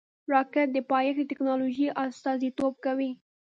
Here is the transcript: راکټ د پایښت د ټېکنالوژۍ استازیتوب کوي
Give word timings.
راکټ 0.33 0.67
د 0.73 0.77
پایښت 0.91 1.17
د 1.23 1.27
ټېکنالوژۍ 1.29 1.87
استازیتوب 2.03 2.73
کوي 2.85 3.11